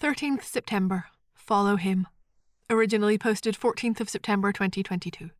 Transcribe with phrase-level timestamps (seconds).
[0.00, 1.06] 13th September.
[1.34, 2.06] Follow him.
[2.70, 5.30] Originally posted 14th of September 2022.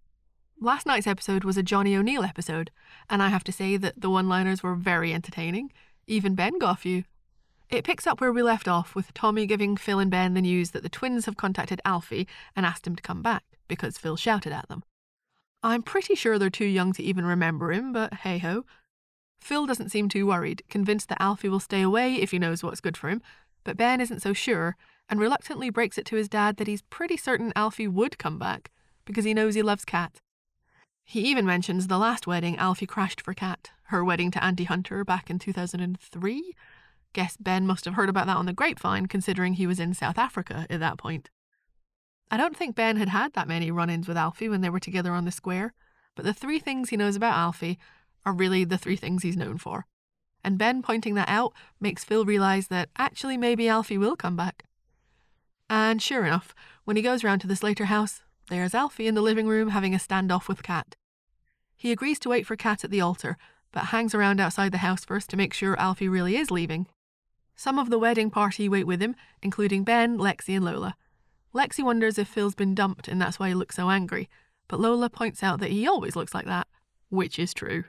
[0.60, 2.72] Last night's episode was a Johnny O'Neill episode,
[3.08, 5.70] and I have to say that the one liners were very entertaining.
[6.08, 7.04] Even Ben got a few.
[7.70, 10.72] It picks up where we left off, with Tommy giving Phil and Ben the news
[10.72, 14.52] that the twins have contacted Alfie and asked him to come back, because Phil shouted
[14.52, 14.82] at them.
[15.62, 18.64] I'm pretty sure they're too young to even remember him, but hey ho.
[19.40, 22.80] Phil doesn't seem too worried, convinced that Alfie will stay away if he knows what's
[22.80, 23.22] good for him,
[23.68, 24.78] but Ben isn't so sure
[25.10, 28.70] and reluctantly breaks it to his dad that he's pretty certain Alfie would come back
[29.04, 30.22] because he knows he loves Kat.
[31.04, 35.04] He even mentions the last wedding Alfie crashed for Kat, her wedding to Andy Hunter
[35.04, 36.54] back in 2003.
[37.12, 40.16] Guess Ben must have heard about that on the grapevine, considering he was in South
[40.16, 41.28] Africa at that point.
[42.30, 44.80] I don't think Ben had had that many run ins with Alfie when they were
[44.80, 45.74] together on the square,
[46.16, 47.78] but the three things he knows about Alfie
[48.24, 49.84] are really the three things he's known for.
[50.44, 54.64] And Ben pointing that out makes Phil realise that actually maybe Alfie will come back.
[55.68, 59.22] And sure enough, when he goes round to the Slater house, there's Alfie in the
[59.22, 60.96] living room having a standoff with Kat.
[61.76, 63.36] He agrees to wait for Kat at the altar,
[63.72, 66.86] but hangs around outside the house first to make sure Alfie really is leaving.
[67.54, 70.96] Some of the wedding party wait with him, including Ben, Lexi, and Lola.
[71.54, 74.28] Lexi wonders if Phil's been dumped and that's why he looks so angry,
[74.68, 76.68] but Lola points out that he always looks like that,
[77.10, 77.84] which is true.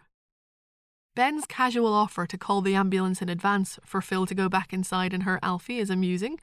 [1.15, 5.13] Ben's casual offer to call the ambulance in advance for Phil to go back inside
[5.13, 6.39] and hurt Alfie is amusing,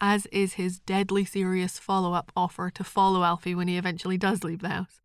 [0.00, 4.44] as is his deadly serious follow up offer to follow Alfie when he eventually does
[4.44, 5.00] leave the house.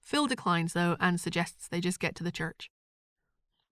[0.00, 2.70] Phil declines, though, and suggests they just get to the church.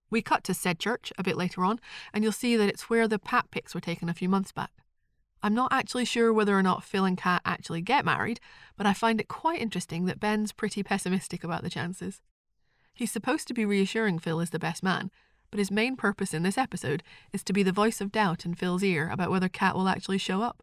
[0.09, 1.81] We cut to said church a bit later on,
[2.13, 4.71] and you'll see that it's where the pap pics were taken a few months back.
[5.43, 8.41] I'm not actually sure whether or not Phil and Kat actually get married,
[8.77, 12.21] but I find it quite interesting that Ben's pretty pessimistic about the chances.
[12.97, 15.11] He's supposed to be reassuring Phil as the best man,
[15.51, 18.55] but his main purpose in this episode is to be the voice of doubt in
[18.55, 20.63] Phil's ear about whether Kat will actually show up.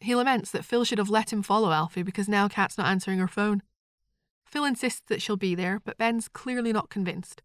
[0.00, 3.18] He laments that Phil should have let him follow Alfie because now Kat's not answering
[3.18, 3.62] her phone.
[4.46, 7.42] Phil insists that she'll be there, but Ben's clearly not convinced.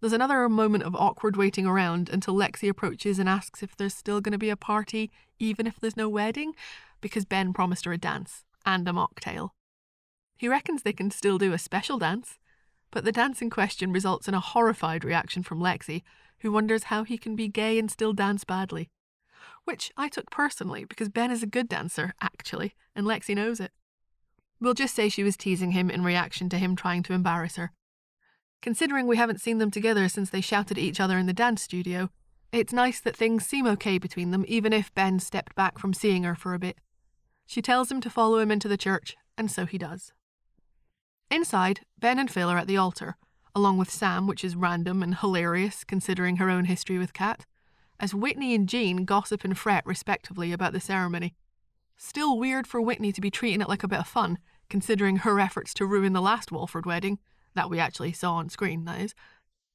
[0.00, 4.22] There's another moment of awkward waiting around until Lexi approaches and asks if there's still
[4.22, 6.54] going to be a party, even if there's no wedding,
[7.02, 9.50] because Ben promised her a dance and a mocktail.
[10.38, 12.38] He reckons they can still do a special dance,
[12.92, 16.02] but the dance in question results in a horrified reaction from Lexi,
[16.40, 18.90] who wonders how he can be gay and still dance badly.
[19.64, 23.72] Which I took personally because Ben is a good dancer, actually, and Lexi knows it.
[24.60, 27.72] We'll just say she was teasing him in reaction to him trying to embarrass her.
[28.60, 31.62] Considering we haven't seen them together since they shouted at each other in the dance
[31.62, 32.10] studio,
[32.52, 36.24] it's nice that things seem okay between them, even if Ben stepped back from seeing
[36.24, 36.76] her for a bit.
[37.46, 40.12] She tells him to follow him into the church, and so he does.
[41.32, 43.16] Inside, Ben and Phil are at the altar,
[43.54, 47.46] along with Sam, which is random and hilarious considering her own history with Kat,
[47.98, 51.34] as Whitney and Jean gossip and fret respectively about the ceremony.
[51.96, 54.36] Still weird for Whitney to be treating it like a bit of fun,
[54.68, 57.18] considering her efforts to ruin the last Walford wedding,
[57.54, 59.14] that we actually saw on screen, that is.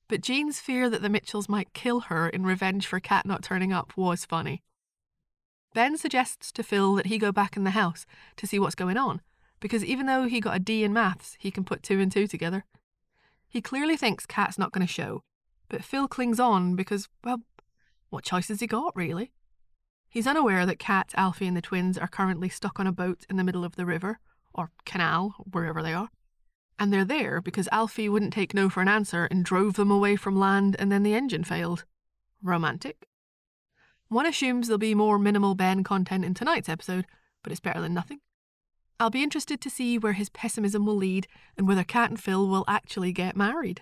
[0.07, 3.73] But Jean's fear that the Mitchells might kill her in revenge for Kat not turning
[3.73, 4.61] up was funny.
[5.73, 8.97] Ben suggests to Phil that he go back in the house to see what's going
[8.97, 9.21] on,
[9.59, 12.27] because even though he got a D in maths, he can put two and two
[12.27, 12.65] together.
[13.49, 15.23] He clearly thinks Kat's not going to show,
[15.69, 17.41] but Phil clings on because, well,
[18.09, 19.31] what choice has he got, really?
[20.09, 23.37] He's unaware that Kat, Alfie, and the twins are currently stuck on a boat in
[23.37, 24.19] the middle of the river,
[24.53, 26.09] or canal, wherever they are.
[26.79, 30.15] And they're there because Alfie wouldn't take no for an answer and drove them away
[30.15, 31.85] from land and then the engine failed.
[32.41, 33.07] Romantic?
[34.09, 37.05] One assumes there'll be more minimal Ben content in tonight's episode,
[37.43, 38.19] but it's better than nothing.
[38.99, 42.47] I'll be interested to see where his pessimism will lead and whether Kat and Phil
[42.47, 43.81] will actually get married.